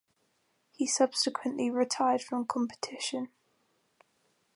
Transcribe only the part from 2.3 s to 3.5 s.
competition.